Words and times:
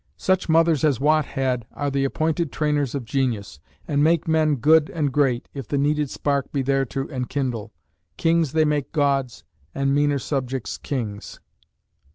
Such 0.17 0.49
mothers 0.49 0.83
as 0.83 0.99
Watt 0.99 1.25
had 1.25 1.67
are 1.73 1.91
the 1.91 2.05
appointed 2.05 2.51
trainers 2.51 2.95
of 2.95 3.05
genius, 3.05 3.59
and 3.87 4.03
make 4.03 4.27
men 4.27 4.55
good 4.55 4.89
and 4.89 5.11
great, 5.13 5.47
if 5.53 5.67
the 5.67 5.77
needed 5.77 6.09
spark 6.09 6.51
be 6.51 6.63
there 6.63 6.85
to 6.85 7.07
enkindle: 7.11 7.71
"Kings 8.17 8.53
they 8.53 8.65
make 8.65 8.93
gods, 8.93 9.43
and 9.75 9.93
meaner 9.93 10.17
subjects 10.17 10.79
kings." 10.79 11.39